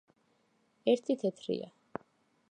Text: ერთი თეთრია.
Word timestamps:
ერთი 0.93 1.15
თეთრია. 1.25 1.69